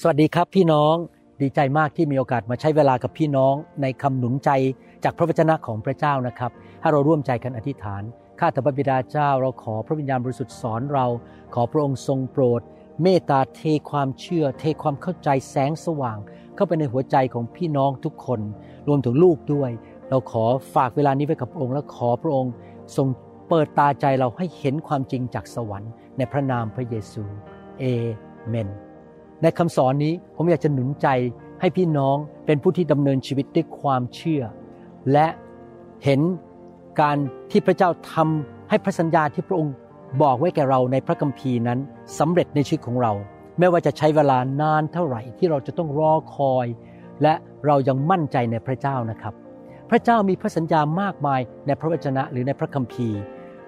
[0.00, 0.94] สวัสดีครับพี่น้อง
[1.42, 4.50] ดีใจมากที่มีโอกาสมาใช้เวลากับพี่น้องในคำหนุนใจ
[5.04, 6.50] จากพระวจนะของพระเจ้านะครับ
[6.80, 8.02] ให้เราร่วมใจกันอธิษฐาน
[8.40, 11.06] ข้าแต่พระบิดาเจ้า เราขอพระวิญญาณบริสุทธิ์สอนเรา
[11.54, 12.60] ขอพระองค์ทรงโปรด
[13.02, 13.60] เมตตาเท
[13.90, 16.18] ความเชื่อ เทความเข้าใจแสงสว่าง
[16.54, 18.40] เข้าไปในหัวใจของพี่น้องทุกคน
[18.88, 19.70] รวมถึงลูกด้วย
[20.10, 20.44] เราขอ
[20.74, 22.52] ฝากเวลานี้ไว้กับองค์ และขอพระองค์
[22.96, 23.06] ทรง
[23.48, 27.22] เปิดตาใจเราให้เห็นความจริงจากสวรรค์ ในพระนามพระเยซู
[27.78, 27.84] เอ
[28.50, 28.70] เมน
[29.42, 31.08] ในคำสอนนี้ผมอยากจะหนุนใจ
[31.60, 32.16] ให้พี่น้อง
[32.46, 34.42] เป็นผู้ที่ดำเนินชีวิตด้วยความเชื่อ
[35.12, 35.26] และ
[36.04, 36.20] เห็น
[37.00, 37.16] การ
[37.50, 39.74] ที่พระเจ้าทำให้พระสัญญาที่พระองค์
[40.22, 41.78] บอกไว้แก่เราในพระคัมภีร์นั้น
[42.18, 43.12] สำเร็จในชีวิตของเรา
[43.58, 46.66] ไม่ว่าจะใช้เวลานานเท่าไหร่ที่เราจะต้องรอคอย
[47.22, 47.34] และ
[47.66, 49.34] เรายังมั่นใจในพระเจ้านะครับ
[49.90, 53.20] พระเจ้ามีพระสัญญามากมายในพระวจนะหรือในพระคัมภีร์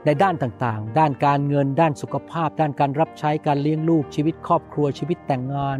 [0.09, 5.79] ในด้านต่างๆ ด้านการเงิน ด้านสุขภาพ ด้านการรับใช้การเลี้ยงลูกชีวิตครอบครัวชีวิตแต่งงาน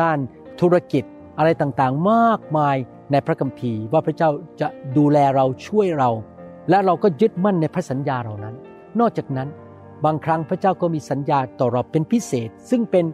[0.00, 0.18] ด้าน
[0.60, 1.04] ธุรกิจ
[1.38, 2.76] อะไรต่างๆ มากมาย
[3.12, 4.30] ในพระคัมภีร์ว่าพระเจ้า
[4.60, 6.10] จะดูแลเราช่วยเรา
[6.70, 8.54] และเราก็ยึดมั่นในพระสัญญาเหล่านั้น
[9.00, 9.48] นอกจากนั้น
[10.04, 13.04] บางครั้งพระเจ้าก็มีสัญญาต่อเราเป็นพิเศษ ซึ่งเป็น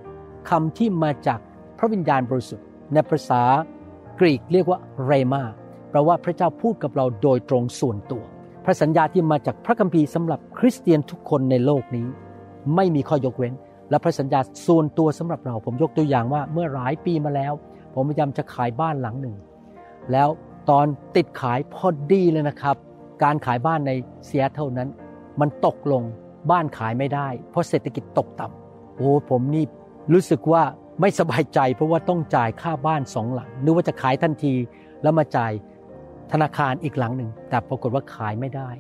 [0.51, 1.41] คำที่มาจาก
[1.79, 3.43] พระวิญญาณบริสุทธิ์ ในภาษา
[4.21, 5.43] กรีกเรียกว่าเรมา
[5.91, 8.25] แปลว่าพระเจ้าพูดกับเราโดยตรงส่วนตัว
[8.69, 12.07] พระสัญญาที่มาจากพระคัมภีร์สำหรับคริสเตียนทุกคนในโลกนี้
[12.75, 13.55] ไม่มีข้อยกเว้น
[13.91, 17.53] และพระสัญญาส่วนตัวสำหรับเรา ผมยกตัวอย่างว่าเมื่อหลายปีมาแล้ว
[17.95, 19.37] ผมพยายามจะขายบ้านหลังหนึ่ง
[20.13, 20.29] แล้ว
[20.71, 20.87] ตอน
[21.17, 22.77] ติดขายพอดีเลยนะครับ
[23.23, 23.93] การขายบ้านใน
[24.27, 24.89] เซียเท่านั้น
[25.41, 26.03] มันตกลง
[26.51, 29.65] บ้านขายไม่ได้ เพราะเศรษฐกิจตกต่ำโอ้ผมนี่
[30.13, 30.63] รู้สึกว่า
[31.01, 34.55] ไม่สบายใจเพราะว่าต้องจ่ายค่าบ้านสองหลังนึกว่าจะขายทันที
[35.03, 35.53] แล้วมาจ่าย
[36.33, 38.71] ธนาคารอีกหลังหนึ่ง แต่ปรากฏว่าขายไม่ได้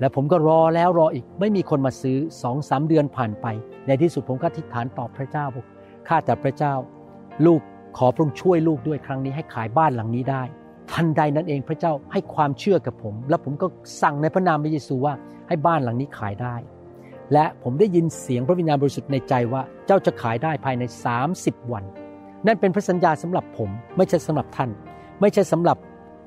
[0.00, 3.46] แล้วผมก็รอแล้วรออีกไม่มีคนมาซื้อสองสามเดือนผ่านไป
[3.86, 5.66] ในที่สุดผมก็อธิฐานตอบพระเจ้าบอก
[6.08, 6.74] ข้าแต่พระเจ้า
[7.46, 7.60] ลูก
[7.98, 10.42] ขอพระองค์ช่วยลูกด้วยครั้งนี้ให้ขายบ้านหลังนี้ได้
[10.92, 13.66] ทันใดนั้นเองพระเจ้าให้ความเชื่อกับผม แล้วผมก็
[14.02, 15.14] สั่งในพระนามพระเยซูว่า
[15.48, 16.56] ให้บ้านหลังนี้ขายได้
[17.32, 20.84] และผมได้ยินเสียงพระวิญญาณบริสุทธิ์ในใจว่าเจ้าจะขายได้ภายใน
[21.26, 21.84] 30 วัน
[22.46, 24.70] นั่นเป็นพระสัญญาสำหรับผม ไม่ใช่สำหรับท่าน
[25.20, 25.76] ไม่ใช่สำหรับ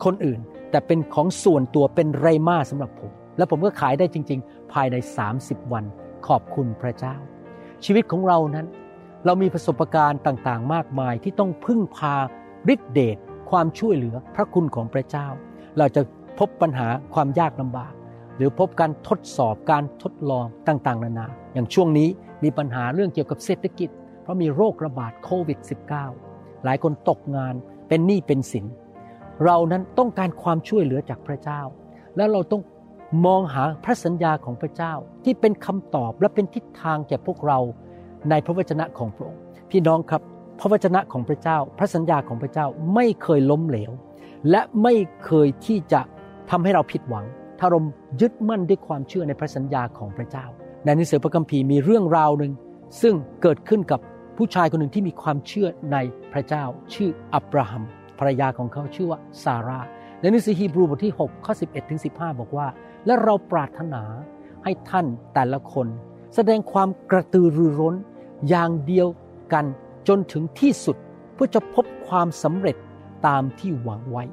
[0.06, 0.40] คนอื่น
[0.72, 4.96] แต่เป็นของส่วนตัวเป็นไรมาสำหรับผม และผมก็ขายได้จริง ๆ ภายใน
[5.34, 5.86] 30 วัน
[6.28, 7.16] ขอบคุณพระเจ้า
[7.86, 8.68] ชีวิตของเรานั้น
[9.26, 12.16] เรามีประสบการณ์ต่างๆ มากมายที่ต้องพึ่งพา
[12.74, 13.18] ฤทธิเดช
[13.50, 15.28] ความช่วยเหลือพระคุณของพระเจ้า
[15.78, 16.02] เราจะ
[16.40, 17.94] พบปัญหาความยากลำบาก
[18.38, 22.10] หรือพบการทดสอบการทดลองต่างๆ นานา อย่างช่วงนี้
[22.44, 23.90] มีปัญหาเรื่องเกี่ยวกับเศรษฐกิจ
[24.22, 25.60] เพราะมีโรคระบาดโควิด
[26.12, 27.54] -19 หลายคนตกงาน
[27.88, 28.66] เป็นหนี้เป็นสิน
[29.46, 31.62] เรานั้นต้องการความช่วยเหลือจากพระเจ้า
[32.18, 32.62] แล้วเราต้อง
[33.26, 34.94] มองหาพระสัญญาของพระเจ้า
[35.24, 37.60] ที่เป็นคำตอบและเป็นทิศทางแก่พวกเรา
[38.30, 39.42] ในพระวจนะของพระองค์
[39.72, 40.22] พี่น้องครับ
[40.60, 42.66] พระวจนะของพระเจ้า พระสัญญาของพระเจ้า
[42.96, 43.92] ไม่เคยล้มเหลว
[44.50, 44.94] และไม่
[45.26, 46.02] เคยที่จะ
[46.50, 47.26] ทำให้เราผิดหวัง
[47.60, 47.80] ถ้าเรา
[48.22, 50.46] ยึดมั่นด้วยความเชื่อในพระสัญญาของพระเจ้า
[50.84, 52.52] ในหนังสือพระคัมภีร์มีเรื่องราวหนึ่ง
[53.02, 54.00] ซึ่งเกิดขึ้นกับ
[54.38, 55.98] ผู้ชายคนหนึ่งที่มีความเชื่อใน
[56.34, 56.64] พระเจ้า
[56.94, 57.84] ชื่ออับราฮัม
[58.22, 59.80] ภรรยาของเขาชื่อว่าซาร่า
[60.22, 62.68] ในหนังสือฮีบรูบทที่6ข้อ11ถึง15 บอกว่า
[63.06, 64.04] และเราปรารถนา
[64.64, 65.88] ให้ท่านแต่ละคน
[66.36, 67.96] แสดงความกระตือรือร้น
[68.50, 69.08] อย่างเดียว
[69.54, 69.66] กัน
[70.08, 70.98] จนถึงที่สุด
[71.34, 72.78] เพื่อจะพบความสำเร็จ
[73.28, 74.24] ตามที่หวังไว้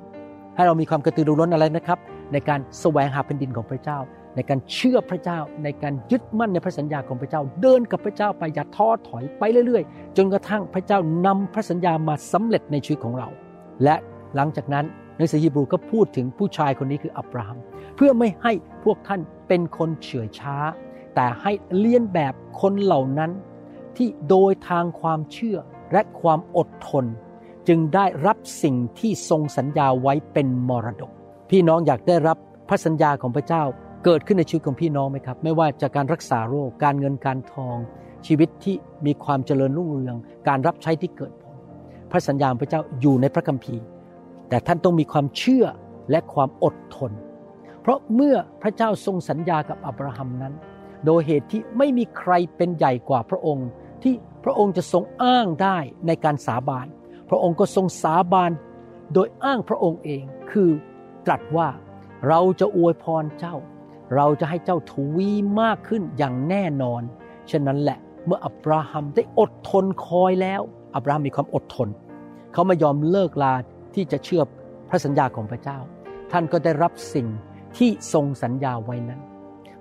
[0.55, 1.99] ให้เรามีความกระตือรือร้นอะไรนะครับ
[2.33, 3.99] ในการแสวงหาแผ่นดินของพระเจ้า
[4.37, 13.29] ในการเชื่อพระเจ้า ในการยึดมั่นในพระสัญญาของพระเจ้า เดินกับพระเจ้าไปอย่าท้อถอยไปเรื่อย ๆ จนกระทั่งพระเจ้านำพระสัญญามาสำเร็จในชีวิตของเรา
[13.85, 13.95] และ
[14.35, 14.85] หลังจากนั้น
[15.17, 17.59] หนังสือฮีบรูก็พูดถึงผู้ชายคนนี้คืออับราฮัม
[17.97, 18.53] เพื่อไม่ให้
[18.85, 20.57] พวกท่านเป็นคนเฉื่อยช้า
[21.15, 23.31] แต่ให้เลียนแบบคนเหล่านั้น
[23.97, 25.59] ที่โดยทางความเชื่อ
[25.93, 27.05] และความอดทน
[27.69, 31.13] จึงได้รับสิ่งที่ทรงสัญญาไว้เป็นมรดก
[31.51, 33.63] พี่น้องอยากได้รับพระสัญญาของพระเจ้า
[34.05, 37.77] เกิดขึ้นในชีวิตของพี่น้องไหมครับ ไม่ว่าจากการรักษาโรคการเงินการทอง
[38.27, 40.17] ชีวิตที่มีความเจริญรุ่งเรือง
[40.49, 41.33] การรับใช้ที่เกิด
[42.11, 43.85] พระสัญญาของพระเจ้าอยู่ในพระคัมภีร์
[44.49, 45.65] แต่ท่านต้องมีความเชื่อ
[46.11, 47.13] และความอดทน
[47.81, 50.55] เพราะเมื่อพระเจ้าทรงสัญญากับอับราฮัมนั้น
[51.07, 53.69] โดยเหตุที่ไม่มีใครเป็นใหญ่กว่าพระองค์
[54.03, 56.87] ที่พระองค์จะทรงอ้างได้ในการสาบาน
[57.29, 58.51] พระองค์ก็ทรงสาบาน
[59.15, 60.71] โดยอ้างพระองค์เอง คือ
[61.27, 61.69] ตรัสว่า
[62.29, 63.57] เราจะอวยพรเจ้า
[64.17, 67.03] เราจะให้เจ้าทวีมากขึ้นอย่างแน่นอน
[67.51, 70.61] ฉะนั้นแหละ เมื่ออับราฮัมได้อดทนคอยแล้ว
[70.97, 71.89] อับราฮัมมีความอดทน
[72.53, 73.55] เขาไม่ยอมเลิกลา
[73.95, 74.43] ที่จะเชื่อ
[74.89, 75.79] พระสัญญาของพระเจ้า
[76.33, 77.27] ท่านก็ได้รับสิ่ง
[77.77, 79.21] ที่ทรงสัญญาไว้นั้น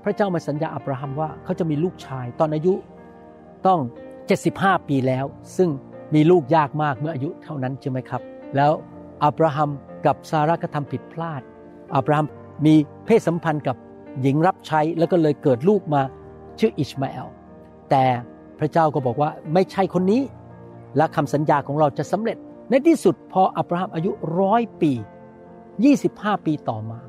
[0.04, 2.74] พระเจ้ามาสัญญาอับราฮัมว่าเขาจะมีลูกชายตอนอายุ
[3.68, 3.80] ต้อง
[4.34, 5.26] 75 ปีแล้ว
[5.58, 5.70] ซึ่ง
[6.16, 8.22] มีลูกยากมากเมื่ออายุเท่านั้นใช่ไหมครับ
[8.56, 8.72] แล้ว
[9.26, 9.70] อับราฮัม
[10.06, 11.42] กับซาร่าก็ทำผิดพลาด
[11.96, 12.28] อับราฮัม
[12.66, 12.76] มี
[13.06, 13.78] เพศสัมพันธ์กับ
[14.22, 16.02] หญิงรับใช้แล้วก็เลยเกิดลูกมา
[16.60, 17.28] ชื่ออิชมาเอล
[17.90, 18.06] แต่
[18.60, 20.22] พระเจ้าก็บอกว่าไม่ใช่คนนี้
[20.98, 22.38] และคำสัญญาของเราจะสำเร็จ
[22.70, 24.92] ในที่สุดพออับราฮัมอายุร้อยปี
[25.70, 27.00] 25 ปีต่อมา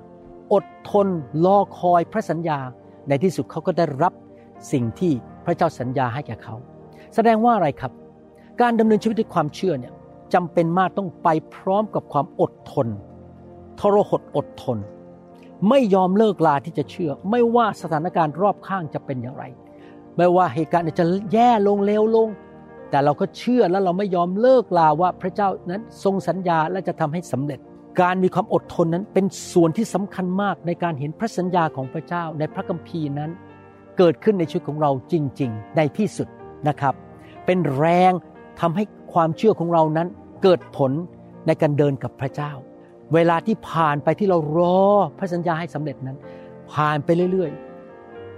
[0.53, 1.07] อดทน
[1.45, 2.59] รอคอยพระสัญญา
[3.09, 4.13] ในที่สุดเขาก็ได้รับ
[4.73, 5.13] สิ่งที่
[5.45, 6.55] พระเจ้าสัญญาให้แก่เขา
[7.15, 7.93] แสดงว่าอะไรครับ
[8.61, 9.93] การดำเนินชีวิตด้วยความเชื่อเนี่ย
[10.35, 12.89] จำเป็นมากต้องไปพร้อมกับความอดทน
[13.81, 14.79] ทรหดอดทน
[15.69, 19.45] ไม่ยอมเลิกลาที่จะเชื่อ ไม่ว่าสถานการณ์รอบข้างจะเป็นอย่างไร
[20.19, 22.29] ไม่ว่าเหตุการณ์จะแย่ลงเลวลง
[22.91, 27.61] แต่เราก็เชื่อและเราไม่ยอมเลิกลาว่าพระเจ้านั้นทรงสัญญาและจะทำให้สำเร็จ
[28.01, 33.31] การมีความอดทนนั้นเป็นส่วนที่สำคัญมากในการเห็นพระสัญญาของพระเจ้าในพระคัมภีร์นั้น
[33.99, 36.29] เกิดขึ้นในชีวิตของเราจริง ๆ ในที่สุด
[36.69, 36.95] นะครับ
[37.47, 38.13] เป็นแรง
[38.61, 40.09] ทำให้ความเชื่อของเรานั้น
[40.43, 40.93] เกิดผล
[41.47, 42.53] ในการเดินกับพระเจ้า
[43.15, 44.81] เวลาที่ผ่านไปที่เรารอ
[45.19, 46.17] พระสัญญาให้สำเร็จนั้น
[46.73, 47.68] ผ่านไปเรื่อยๆ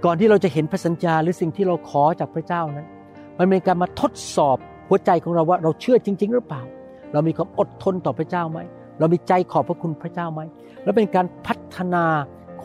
[0.05, 2.87] ก่อนที่เราจะเห็นพระสัญญาหรือสิ่งที่เราขอจากพระเจ้านั้น
[3.37, 4.57] มันเป็นการมาทดสอบ
[4.89, 6.61] หัวใจของเราว่าเราเชื่อจริง ๆ หรือเปล่า
[7.13, 8.59] เรามีความอดทนต่อพระเจ้าไหม
[8.99, 10.41] เรามีใจขอบพระคุณพระเจ้าไหม
[10.83, 12.05] และเป็นการพัฒนา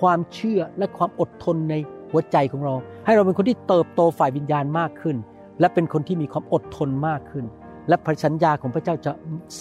[0.00, 1.74] ความเชื่อและความอดทนใน
[2.10, 2.74] หัวใจของเรา
[3.04, 5.16] ให้เราเป็นคนที่เติบโตฝ่ายวิญญาณมากขึ้น
[5.60, 7.44] และเป็นคนที่มีความอดทนมากขึ้น
[7.88, 9.12] และพระสัญญาของพระเจ้าจะ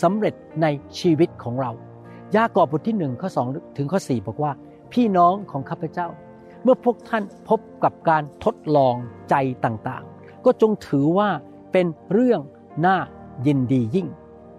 [0.01, 0.65] สำเร็จใน
[0.99, 1.71] ชีวิตของเรา
[2.35, 4.51] ยากอบบทที่หนึ่งข้อสองถึงข้อสี่บอกว่า
[4.93, 6.07] พี่น้องของข้าพเจ้า
[6.65, 8.95] เมื่อพวกท่านพบกับการทดลอง
[9.29, 11.29] ใจต่างๆ ก็จงถือว่า
[11.71, 12.41] เป็นเรื่อง
[12.85, 12.97] น่า
[13.45, 14.07] ยินดียิ่ง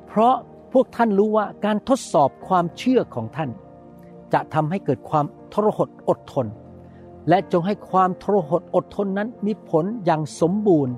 [0.06, 0.34] เพราะ
[0.72, 3.50] พวกท่านรู้ว่าการทดสอบความเชื่อของท่าน
[4.32, 6.46] จะทำให้เกิดความทรหดอดทน
[7.28, 10.94] และจงให้ความทรหดอดทนนั้นมีผลอย่างสมบูรณ์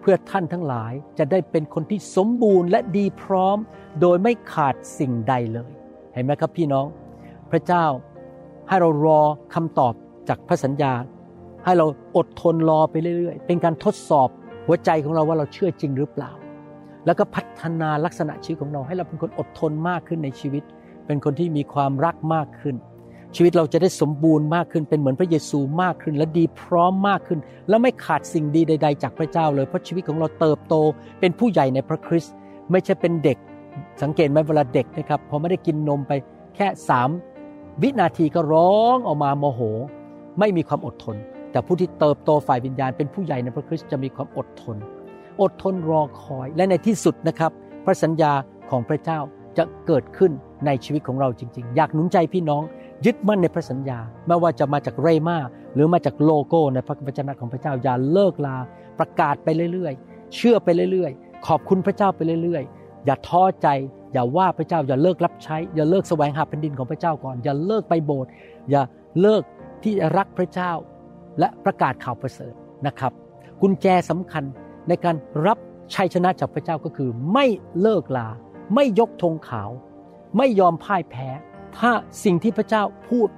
[0.00, 3.58] เพื่อท่านทั้งหลายจะได้เป็นคนที่สมบูรณ์และดีพร้อม
[4.00, 5.70] โดยไม่ขาดสิ่งใดเลย
[6.12, 6.86] เห็นไหมครับพี่น้อง
[7.50, 7.84] พระเจ้า
[8.68, 9.22] ให้เรารอ
[9.54, 9.94] คำตอบ
[10.28, 10.92] จากพระสัญญา
[11.64, 14.28] ให้เราอดทนรอไปเรื่อยๆ เป็นการทดสอบ
[14.66, 16.30] หัวใจของเราว่าเราเชื่อจริงหรือเปล่า
[17.06, 20.62] แล้วก็พัฒนาลักษณะชีวิตของเราให้เราเป็นคนอดทนมากขึ้นในชีวิต
[21.06, 22.76] เป็นคนที่มีความรักมากขึ้น
[23.36, 30.74] ชีวิตเราจะได้สมบูรณ์มากขึ้น เป็นเหมือนพระเยซูมากขึ้น และดีพร้อมมากขึ้น และไม่ขาดสิ่งดีใด ๆ จากพระเจ้าเลยเพราะชีวิตของเราเติบโต
[31.20, 32.34] เป็นผู้ใหญ่ในพระคริสต์
[32.70, 33.38] ไม่ใช่เป็นเด็ก
[34.02, 36.12] สังเกตไหมเวลาเด็กนะครับพอไม่ได้กินนมไป
[36.56, 37.08] แค่สาม
[37.82, 39.60] วินาทีก็ร้องออกมาโมโห
[40.38, 41.16] ไม่มีความอดทน
[41.52, 44.76] แต่ผู้ที่เติบโตฝ่ายวิญญาณเป็นผู้ใหญ่ในพระคริสต์จะมีความอดทน
[45.42, 47.50] อดทนรอคอยและในที่สุดนะครับ
[47.84, 48.32] พระสัญญา
[48.70, 49.18] ของพระเจ้า
[49.58, 50.32] จะเกิดขึ้น
[50.66, 52.62] ในชีวิตของเราจริง ๆ อยากหนุนใจพี่น้อง
[53.04, 55.38] ยึดมั่นในพระสัญญาไม่ว่าจะมาจากเรมา
[55.74, 58.56] หรือมาจากโลโก้ในพระวจนะของพระเจ้าอย่าเลิกลา
[58.98, 63.68] ประกาศไปเรื่อยๆ เชื่อไปเรื่อยๆ ขอบคุณพระเจ้าไปเรื่อยๆ อย่าท้อใจ
[64.12, 68.30] อย่าว่าพระเจ้าอย่าเลิกรับใช้ อย่าเลิกแสวงหาแผ่นดินของพระเจ้าก่อน อย่าเลิกไปโบสถ์
[68.70, 68.82] อย่า
[69.20, 69.42] เลิก
[69.82, 70.72] ที่จะรักพระเจ้า
[71.38, 72.54] และประกาศข่าวประเสริฐ
[72.86, 73.12] นะครับ
[73.62, 74.44] กุญแจสำคัญ
[74.88, 75.16] ในการ
[75.46, 75.58] รับ
[75.94, 77.46] ชัยชนะจากพระเจ้าก็คือ ไม่
[77.80, 78.28] เลิกลา
[78.74, 79.70] ไม่ยกธงขาว
[80.36, 81.28] ไม่ยอมพ่ายแพ้
[81.78, 81.90] ถ้า
[82.24, 83.28] สิ่งที่พระเจ้าพูด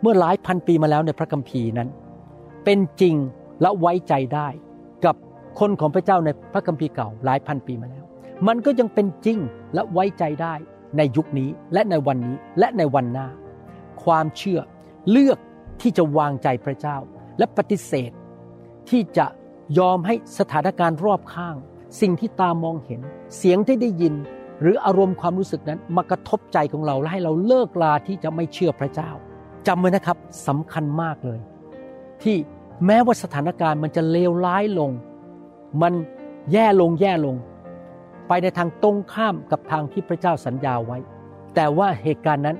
[0.00, 1.88] เมื่อหลายพันปีมาแล้วในพระคัมภีร์นั้น
[2.64, 3.16] เป็นจริง
[3.60, 4.48] และไว้ใจได้
[5.04, 5.16] กับ
[5.60, 8.04] คนของพระเจ้าในพระคัมภีร์เก่าหลายพันปีมาแล้ว
[8.46, 9.38] มันก็ยังเป็นจริง
[9.74, 10.54] และไว้ใจได้
[10.96, 13.28] ในยุคนี้และในวันนี้และในวันหน้า
[14.04, 14.60] ความเชื่อ
[15.10, 15.38] เลือก
[15.80, 16.96] ที่จะวางใจพระเจ้า
[17.38, 18.10] และปฏิเสธ
[18.90, 19.26] ที่จะ
[19.78, 21.56] ยอมให้สถานการณ์รอบข้าง
[22.00, 23.00] สิ่งที่ตามองเห็น
[23.36, 24.14] เสียงที่ได้ยิน
[24.60, 29.10] หรืออารมณ์ความรู้สึกนั้นมากระทบใจของเราและให้เราเลิกลาที่จะไม่เชื่อพระเจ้า
[29.66, 31.40] จำไว้นะครับสำคัญมากเลย
[32.22, 32.36] ที่
[32.86, 34.90] แม้ว่าสถานการณ์มันจะเลวร้ายลง
[35.82, 35.92] มัน
[36.52, 37.36] แย่ลงแย่ลง
[38.28, 40.98] ไปในทางตรงข้ามกับทางที่พระเจ้าสัญญาไว้
[41.54, 42.56] แต่ว่าเหตุการณ์นั้น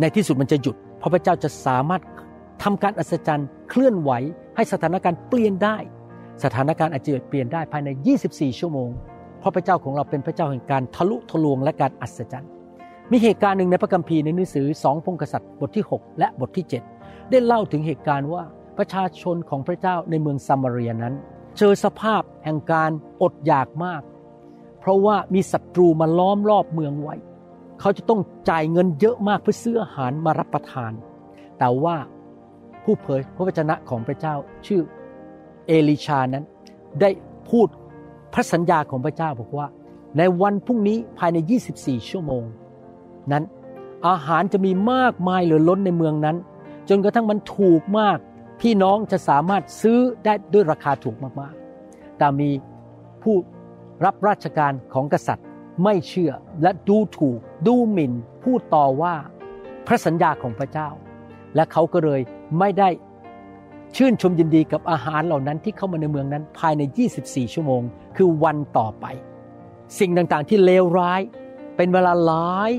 [0.00, 2.02] ในที่สุดมันจะหยุด เพราะพระเจ้าจะสามารถ
[2.62, 4.10] ทำการอัศจรรย์เคลื่อนไหว
[4.56, 5.76] ให้สถานการณ์เปลี่ยนได้
[6.44, 7.88] สถานการณ์อาจจะเปลี่ยนได้ภายใน
[8.24, 8.90] 24 ชั่วโมง
[9.38, 12.50] เพราะพระเจ้าของเราเป็นพระเจ้าแห่งการทะลุทะลวงและการอัศจรรย์
[13.12, 16.66] มีเหตุการณ์หนึ่งในพระคัมภีร์ในหนังสือสองพงกษัตริย์บทที่ 6 และบทที่
[16.98, 18.42] 7 ได้เล่าถึงเหตุการณ์ว่า
[18.78, 21.14] ประชาชนของพระเจ้าในเมืองซามารียนั้น
[21.58, 22.90] เจอสภาพแห่งการ
[23.22, 24.02] อดอยากมาก
[24.80, 27.16] เพราะว่ามีศัตรูมาล้อมรอบเมืองไว้
[27.80, 28.20] เขาจะต้อง
[28.50, 30.92] จ่ายเงินเยอะมากเพื่อซื้ออาหารมารับประทาน
[31.58, 31.96] แต่ว่า
[32.84, 34.34] ผู้เผยพระวจนะของพระเจ้า
[34.66, 34.80] ชื่อ
[35.66, 36.44] เอลิชานั้น
[37.00, 37.10] ได้
[37.50, 37.68] พูด
[38.34, 39.66] พระสัญญาของพระเจ้าบอกว่า
[40.18, 41.38] ในวันพรุ่งนี้ภายใน
[41.74, 42.44] 24 ชั่วโมง
[43.32, 43.44] นั้น
[44.08, 46.36] อาหารจะมีมากมายเหลือล้นในเมืองนั้น
[46.88, 48.18] จนกระทั่งมันถูกมาก
[48.60, 52.50] พี่น้องจะสามารถซื้อได้ด้วยราคาถูกมากๆ แต่มี
[53.22, 53.36] ผู้
[54.04, 55.46] รับราชการของกษัตริย์
[55.84, 58.12] ไม่เชื่อและดูถูกดูหมิ่น
[58.44, 59.14] พูดต่อว่า
[59.86, 60.88] พระสัญญาของพระเจ้า
[61.54, 62.20] และเขาก็เลย
[62.58, 62.88] ไม่ได้
[63.96, 66.82] ชื่นชมยินดีกับอาหารเหล่านั้นที่เข้ามาในเมืองนั้นภายใน
[67.18, 67.82] 24 ชั่วโมง
[68.16, 69.06] คือวันต่อไป
[69.98, 71.20] สิ่งต่างๆที่เลวร้าย
[71.76, 72.70] เป็นเวลาหลาย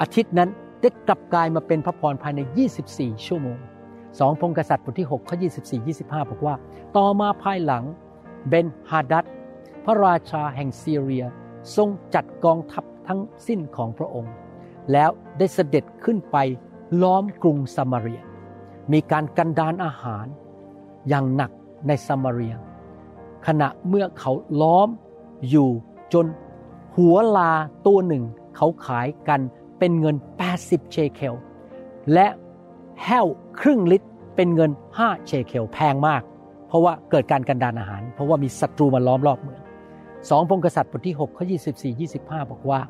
[0.00, 0.50] อาทิตย์นั้น
[0.80, 2.40] ได้กลับกลายมาเป็นพระพรภายใน
[2.82, 3.58] 24 ชั่วโมง
[4.18, 6.54] สองพงศ์กษัตริย์บทที่6ข้อ24 25 บอกว่า
[6.96, 7.84] ต่อมาภายหลัง
[8.48, 9.24] เบนฮาดัด
[9.84, 11.24] พระราชาแห่งซีเรีย
[11.76, 14.32] ทรงจัดกองทัพทั้งสิ้นของพระองค์
[14.92, 16.36] แล้วได้เสด็จขึ้นไป
[17.02, 18.20] ล้อมกรุงสมาเรีย
[18.92, 20.26] มีการกันดานอาหาร
[21.08, 21.50] อย่างหนัก
[21.86, 22.54] ในสมาเรีย
[23.46, 24.88] ขณะเมื่อเขาล้อม
[25.50, 25.68] อยู่
[26.12, 26.26] จน
[26.96, 27.52] หัวลา
[27.86, 28.24] ตัวหนึ่ง
[28.56, 29.40] เขาขายกัน
[29.78, 30.16] เป็นเงิน
[30.54, 31.34] 80 เชเคล
[32.12, 32.26] และ
[33.04, 33.26] แห้ว
[33.60, 36.22] ครึ่งลิตรเป็นเงิน 5 เชเคลแพงมาก
[36.68, 39.60] เพราะว่าเกิดการกันดานอาหาร เพราะว่ามีศัตรูมาล้อมรอบเมือง
[40.30, 42.80] สองพงกษัตริย์บทที่6ข้อ24 25 บอกว่า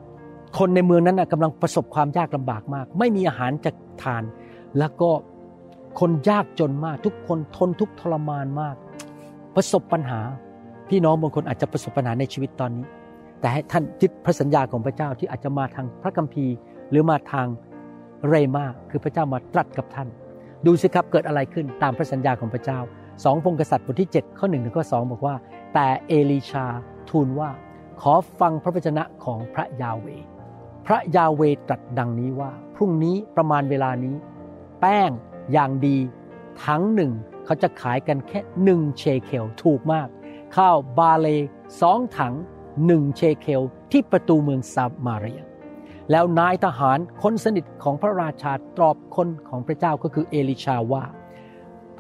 [0.59, 3.71] คนในเมืองนั้นกำลังประสบความยากลำบากมาก ไม่มีอาหารจะ
[4.03, 4.23] ทาน
[4.79, 5.11] แล้วก็
[6.01, 8.77] คนยากจนมาก ทุกคนทนทุกทรมานมาก
[9.55, 10.21] ประสบปัญหา
[10.89, 12.87] พี่น้องบางคนอาจจะประสบปัญหาในชีวิตตอนนี้
[13.41, 16.55] แต่ให้ท่านยึดพระสัญญาของพระเจ้าที่อาจจะมาทางพระคัมภีร์
[16.91, 17.47] หรือมาทาง
[18.29, 20.09] เรมาคือพระเจ้ามาตรัสกับท่าน
[20.67, 22.79] ดูสิครับเกิดอะไรขึ้นตามพระสัญญาของพระเจ้า
[23.25, 25.35] สองพงศ์กษัตริย์บทที่ 7 ข้อ1ถึงข้อ2บอกว่า
[25.75, 26.67] แต่เอลีชา
[27.11, 27.51] ทูลว่า
[28.01, 30.07] ขอฟังพระวจนะของพระยาเว
[30.87, 34.15] พระยาเวตรัสดังนี้ว่า พรุ่งนี้ประมาณเวลานี้
[34.81, 35.11] แป้ง
[35.53, 35.97] อย่างดี
[36.65, 37.13] ทั้งหนึ่ง
[37.45, 40.09] เขาจะขายกันแค่หนึ่งเชเคลถูกมาก
[40.57, 41.29] ข้าวบาเล
[41.81, 42.35] สองถัง
[42.87, 45.43] หนึ่งเชเคลที่ประตูเมืองซามาเรีย
[46.11, 51.05] แล้วนายทหารคนสนิทของพระราชาตรอบคนของพระเจ้าก็คือเอลิชาว่า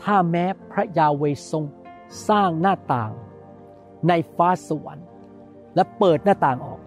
[0.02, 1.64] ถ้าแม้พระยาเวทรง
[2.28, 3.12] สร้างหน้าต่าง
[4.08, 5.08] ในฟ้าสวรรค์
[5.74, 6.80] และเปิดหน้าต่างออก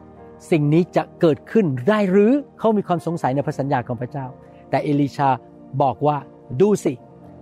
[0.52, 4.28] สิ่งนี้จะเกิดขึ้นได้หรือเขามีความสงสัยในพระสัญญาของพระเจ้า
[4.70, 5.30] แต่เอลิชา
[5.82, 6.18] บอกว่า
[6.62, 6.94] ดูสิ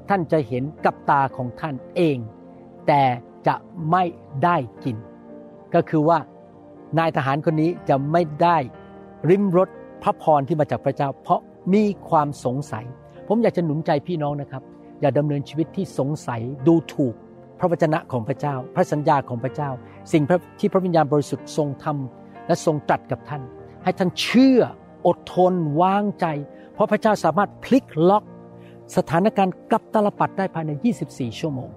[0.10, 2.18] ท่านจะเห็นกับตาของท่านเอง
[2.88, 3.04] แต่
[3.48, 3.56] จะ
[3.92, 4.04] ไม่
[4.44, 4.98] ได้กิน
[5.74, 6.20] ก็คือว่า
[6.98, 8.58] นายทหารคนนี้จะไม่ได้
[9.30, 9.70] ริมรส
[10.04, 11.42] พระพรที่มาจากพระเจ้า เพราะ
[11.74, 12.86] มีความสงสัย
[13.28, 14.64] ผมอยากจะหนุนใจพี่น้องนะครับ
[15.02, 17.16] อย่าดำเนินชีวิตที่สงสัยดูถูก
[17.60, 19.70] พระวจนะของพระเจ้า พระสัญญาของพระเจ้า
[20.14, 20.24] สิ่ง
[20.60, 23.42] ที่พระวิญญาณบริสุทธิ์ทรงทำและทรงตรัสกับท่าน
[23.84, 24.62] ให้ท่านเชื่อ
[25.08, 26.26] อดทนวางใจ
[26.74, 28.24] เพราะพระเจ้าสามารถพลิกล็อก
[28.96, 30.72] สถานการณ์กลับตลปัดได้ภายใน
[31.06, 31.70] 24 ชั่วโมง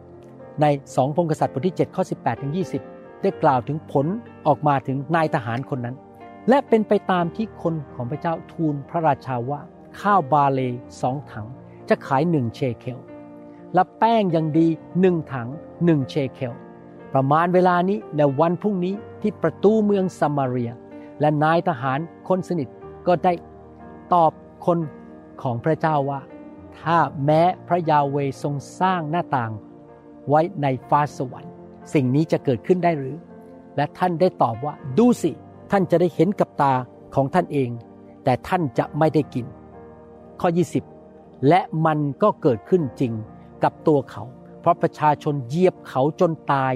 [0.60, 2.52] ใน2พงศษัตริย์บทที่7ข้อ 18 ถึง
[2.86, 4.06] 20 ได้กล่าวถึงผล
[4.46, 5.96] ออกมาถึงนายทหารคนนั้น
[6.48, 9.60] และเป็นไปตามที่คนของพระเจ้าทูลพระราชาว่า
[10.00, 10.60] ข้าวบาเล
[11.00, 11.46] สองถัง
[11.88, 12.98] จะขายหนึ่งเชเคล
[13.74, 14.66] และแป้งยังดี
[15.00, 15.48] หนึ่งถัง
[15.84, 16.54] หนึ่งเชเคล
[17.12, 20.70] ประมาณเวลานี้ในวันพรุ่งนี้ที่ประตูเมืองสมาเรีย
[21.20, 22.68] และนายทหารคนสนิท
[23.06, 23.32] ก็ได้
[24.14, 24.32] ตอบ
[24.66, 24.78] คน
[25.42, 26.20] ของพระเจ้าว่า
[26.80, 29.52] ถ้าแม้พระยาเวทรงสร้างหน้าต่าง
[30.28, 31.52] ไว้ในฟ้าสวรรค์
[31.94, 33.16] สิ่งนี้จะเกิดขึ้นได้หรือ
[33.76, 35.30] และท่านได้ตอบว่าดูสิ
[35.70, 36.74] ท่านจะได้เห็นกับตา
[37.14, 37.70] ของท่านเอง
[38.24, 39.46] แต่ท่านจะไม่ได้กิน
[40.40, 40.48] ข้อ
[40.98, 43.12] 20 และมันก็เกิดขึ้นจริง
[43.64, 44.24] กับตัวเขา
[44.60, 46.74] เพราะประชาชนเยียบเขาจนตาย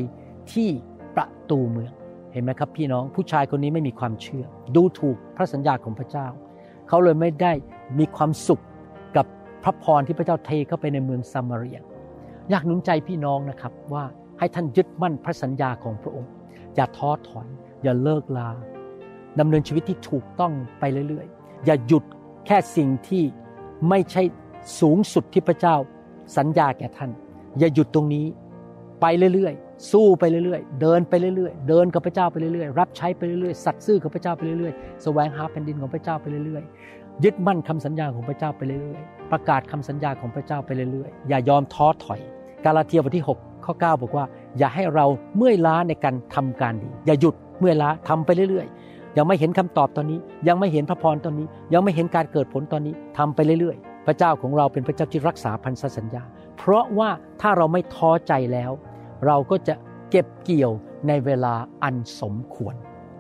[0.53, 0.69] ที่
[1.17, 1.93] ประตูเมือง
[2.33, 6.27] เห็นไหมครับพี่น้องผู้ชายคนนี้ไม่มีความเชื่อ ดูถูกพระสัญญาของพระเจ้า
[6.89, 7.53] เขาเลยไม่ได้
[7.99, 8.63] มีความสุข
[9.63, 11.79] พระพรที่พระเจ้าเทเข้าไปในเมืองซามารีย
[12.51, 14.05] อยากหนุนใจพี่น้องนะครับว่า
[14.39, 16.31] ให้ท่านยึดมั่นพระสัญญาของพระองค์
[16.75, 17.49] อย่าท้อถอย
[17.83, 18.51] อย่าเลิกลา
[19.41, 22.05] ดำเนินชีวิตที่ถูกต้องไปเรื่อยๆ อย่าหยุด
[22.47, 23.23] แค่สิ่งที่
[23.89, 24.23] ไม่ใช่
[24.81, 25.77] สูงสุดที่พระเจ้า
[26.37, 27.11] สัญญาแก่ท่าน
[27.59, 28.27] อย่าหยุดตรงนี้
[29.01, 42.21] ไปเรื่อยๆ สู้ไปเรื่อยๆ เดินไปเรื่อยๆ เดินกับพระเจ้าไปเรื่อยๆ รับใช้ไปเรื่อยๆ สัตย์ซื่อกับพระเจ้าไปเรื่อยๆ แสวงหาแผ่นดินของพระเจ้าไปเรื่อยๆ ยึดมั่นคำสัญญาของพระเจ้าไปเรื่อยๆ ประกาศคำสัญญาของพระเจ้าไปเรื่อยๆ อย่ายอมท้อถอย
[42.65, 44.25] กาลาเทียบทที่ 6 ข้อ 9 บอกว่า
[44.59, 45.07] อย่าให้เรา
[45.37, 56.23] เมื่อยล้าในการทำการดี อย่าหยุดเมื่อยล้าทำไปเรื่อยๆ ยังไม่เห็นคำตอบตอนนี้ ยังไม่เห็นพระพรตอนนี้ ยังไม่เห็นการเกิดผลตอนนี้ทำไปเรื่อยๆ พระเจ้าของเราเป็นพระเจ้าที่รักษาพันธสัญญา
[56.59, 58.71] เพราะว่าถ้าเราไม่ท้อใจแล้ว
[59.27, 59.75] เราก็จะ
[60.11, 60.73] เก็บเกี่ยว
[61.09, 62.75] ในเวลาอันสมควร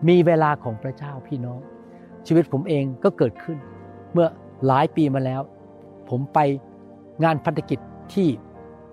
[0.09, 1.61] มีเวลาของพระเจ้าพี่น้อง
[2.27, 3.59] ชีวิตผมเองก็เกิดขึ้น
[4.12, 4.29] เมื่อ
[4.66, 5.42] หลายปีมาแล้ว
[6.09, 6.38] ผมไป
[7.25, 7.79] งานพันธกิจ
[8.12, 8.29] ที่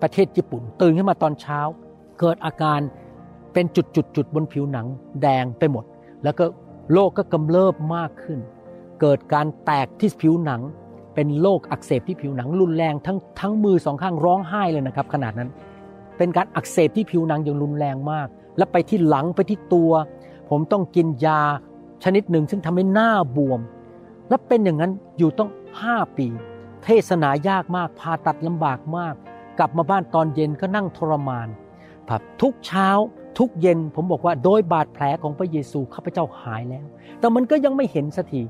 [0.02, 1.60] ประเทศญี่ปุ่น ตื่นขึ้นมาตอนเช้า
[2.20, 2.80] เกิดอาการ
[3.52, 4.86] เป็นจุดๆๆบนผิวหนัง
[5.22, 5.84] แดงไปหมด
[6.24, 6.44] แล้วก็
[6.92, 8.38] โรคกก็กำเริบมากขึ้น
[9.00, 10.60] เกิดการแตกที่ผิวหนัง
[11.14, 15.50] เป็นโรคอักเสบที่ผิวหนังรุนแรงทั้งทั้งมือสองข้างร้องไห้เลยนะครับ ขนาดนั้น
[16.16, 19.92] เป็นการอักเสบที่ผิวหนังอย่างรุนแรงมาก และไปที่หลังไปที่ตัว
[20.50, 21.40] ผมต้องกินยา
[22.04, 23.60] ชนิดหนึ่ง ซึ่งทำให้หน้าบวม
[24.30, 25.50] และเป็นอย่างนั้นอยู่ต้อง
[25.82, 26.26] ห้าปี
[26.84, 29.14] เทศนายากมากผ่าตัดลำบากมาก
[29.58, 31.48] กลับมาบ้านตอนเย็นก็นั่งทรมาน
[32.08, 32.88] ครับทุกเช้า
[33.38, 36.86] ทุกเย็นผมบอกว่าโดยบาดแผลของพระเยซูข้าพเจ้าหายแล้ว
[37.18, 38.42] แต่มันก็ยังไม่เห็นสักที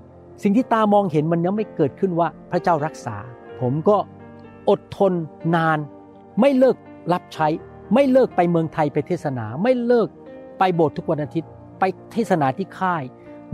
[0.42, 3.16] สิ่งที่ตามองเห็นมันยังไม่เกิดขึ้นว่าพระเจ้ารักษา
[3.60, 3.96] ผมก็
[4.70, 5.12] อดทน
[5.56, 5.78] นาน
[6.40, 6.76] ไม่เลิก
[7.12, 7.48] รับใช้
[7.94, 10.08] ไม่เลิกไปเมืองไทยไปเทศนา ไม่เลิก
[10.58, 13.02] ไปโบสถ์ทุกวันอาทิตย์ ไปเทศนาที่ค่าย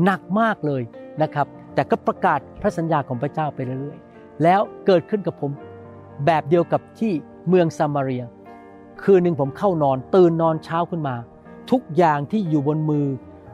[0.05, 0.83] หนักมากเลย
[1.23, 5.51] นะครับ แต่ก็ประกาศพระสัญญาของพระเจ้าไปเรื่อยๆ แล้วเกิดขึ้นกับผม
[6.27, 7.13] แบบเดียวกับที่
[7.49, 8.25] เมืองซามาเรีย
[9.03, 11.17] คืนหนึ่งผมเข้านอน ตื่นนอนเช้าขึ้นมา
[11.71, 13.07] ทุกอย่างที่อยู่บนมือ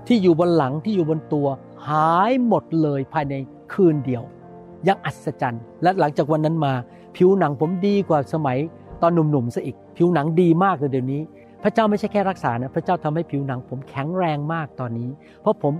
[0.06, 1.46] ที่อยู่บนหลังที่อยู่บนตัว
[1.88, 3.34] หายหมดเลยภายใน
[3.72, 4.22] คืนเดียว
[4.88, 6.72] ยังอัศจรรย์ และหลังจากวันนั้นมา
[7.16, 8.58] ผิวหนังผมดีกว่าสมัย
[9.02, 11.20] ตอนหนุ่มๆซะอีก ผิวหนังดีมากเลยเดี๋ยวนี้
[11.62, 15.72] พระเจ้าไม่ใช่แค่รักษานะ พระเจ้าทำให้ผิวหนังผมแข็งแรงมากตอนนี้ เพราะผม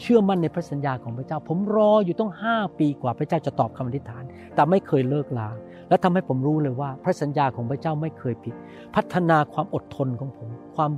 [0.00, 5.48] เชื่อมั่นในพระสัญญาของพระเจ้า ผมรออยู่ต้องห้าปีกว่าพระเจ้าจะตอบคำอธิษฐาน แต่ไม่เคยเลิกลา
[5.88, 8.54] และทำให้ผมรู้เลยว่า พระสัญญาของพระเจ้าไม่เคยผิด
[8.94, 10.92] พัฒนาความอดทนของผม ความ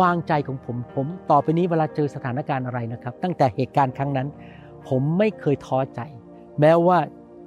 [0.00, 4.28] วางใจของผม ผมต่อไปนี้เวลาเจอสถานการณ์อะไรนะครับ ตั้งแต่เหตุการณ์ครั้งนั้น
[4.88, 6.00] ผมไม่เคยท้อใจ
[6.60, 6.98] แม้ว่า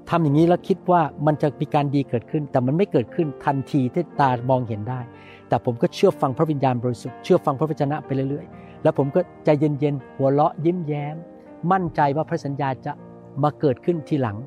[0.09, 4.99] ทำอย่างนี้แล้วคิดว่ามันจะมีการดีเกิดขึ้น แต่มันไม่เกิดขึ้นทันทีที่ตามองเห็นได้
[5.49, 11.15] แต่ผมก็เชื่อฟังพระวิญญาณบริสุทธิ์เชื่อฟังพระวจนะไปเรื่อยๆ แล้วผมก็ใจเย็นๆหัวเราะยิ้มแย้ม
[11.71, 12.93] มั่นใจว่าพระสัญญาจะ
[13.43, 14.37] มาเกิดขึ้นทีหลัง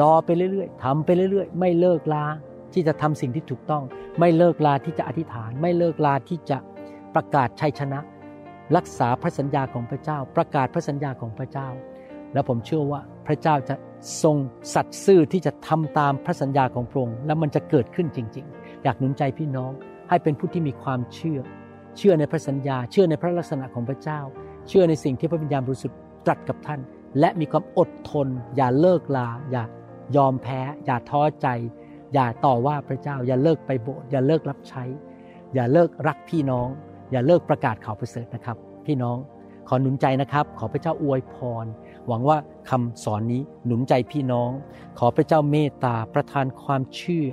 [0.00, 2.24] รอไปเรื่อยๆทำไปเรื่อยๆ ไม่เลิกลา
[2.72, 3.82] ที่จะทำสิ่งที่ถูกต้อง
[4.20, 6.58] ไม่เลิกลาที่จะอธิษฐาน ไม่เลิกลาที่จะ
[7.14, 8.00] ประกาศชัยชนะ
[8.76, 11.68] รักษาพระสัญญาของพระเจ้า ประกาศพระสัญญาของพระเจ้า
[12.32, 13.74] แล้วผมเชื่อว่าพระเจ้าจะ
[14.22, 14.36] ทรง
[14.74, 19.72] สัตย์ซื่อที่จะทำตามพระสัญญาของพระองค์และมันจะเกิดขึ้นจริง ๆ อยากหนุนใจพี่น้อง
[20.08, 21.40] ให้เป็นผู้ที่มีความเชื่อ
[21.98, 24.20] เชื่อในพระสัญญา เชื่อในพระลักษณะของพระเจ้า
[24.68, 26.80] เชื่อในสิ่งที่พระวิญญาณบริสุทธิ์ตรัสกับท่าน
[27.20, 29.64] และมีความอดทน อย่าเลิกลา อย่า
[30.16, 31.48] ยอมแพ้ อย่าท้อใจ
[32.14, 34.84] อย่าต่อว่าพระเจ้า อย่าเลิกไปโบสถ์อย่าเลิกรับใช้
[35.54, 36.68] อย่าเลิกรักพี่น้อง
[37.10, 38.56] อย่าเลิกประกาศข่าวประเสริฐนะครับ
[38.86, 39.16] พี่น้อง
[39.68, 41.34] ขอหนุนใจนะครับ ขอพระเจ้าอวยพ
[41.64, 41.66] ร
[42.06, 42.38] หวังว่า
[42.70, 44.50] คำสอนนี้หนุนใจพี่น้อง
[44.98, 47.28] ขอพระเจ้าเมตตาประทานความเชื่อ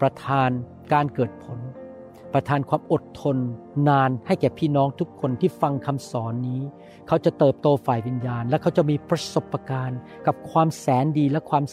[0.00, 0.50] ประทาน
[0.92, 1.58] การเกิดผล
[2.34, 3.36] ประทานความอดทน
[3.88, 6.62] นานให้แก่พี่น้องทุกคนที่ฟังคำสอนนี้
[7.08, 11.64] เขาจะเติบโตฝ่ายวิญญาณ และเขาจะมีประสบการณ์ กับความแสนดีและความ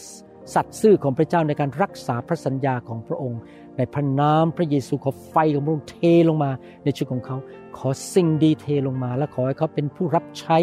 [0.54, 3.40] สัตย์ซื่อของพระเจ้าในการรักษาพระสัญญาของพระองค์
[3.76, 5.96] ในพระนามพระเยซูขอไฟของพระองค์เท
[6.28, 6.50] ลงมา
[6.84, 7.36] ในชีวิตของเขา
[7.76, 10.58] ขอสิ่งดีเทลงมา และขอให้เขาเป็นผู้รับใช้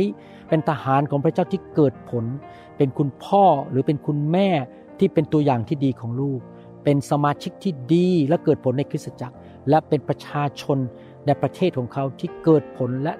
[0.49, 2.25] เป็นทหารของพระเจ้าที่เกิดผล
[2.77, 4.49] เป็นคุณพ่อหรือเป็นคุณแม่
[4.99, 6.39] ที่เป็นตัวอย่างที่ดีของลูก
[6.83, 9.35] เป็นสมาชิกที่ดีและเกิดผลในคริสตจักร
[9.69, 10.77] และเป็นประชาชน
[11.25, 13.13] ในประเทศของเขาที่เกิดผลและ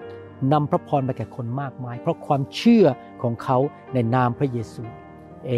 [0.54, 2.86] นำพระพรมาแก่คนมากมาย เพราะความเชื่อ
[3.22, 3.58] ของเขา
[3.94, 4.84] ในนามพระเยซู
[5.48, 5.52] เอ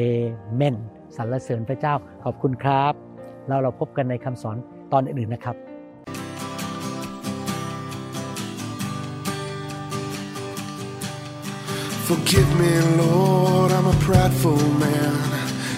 [0.56, 0.76] เมน
[1.16, 2.94] สรรเสริญพระเจ้าขอบคุณครับ
[3.48, 4.58] แล้วเราพบกันในคำสอน
[4.94, 5.58] ตอนอื่นๆนะครับ
[12.08, 15.39] Forgive me, Lord, I'm a prideful man.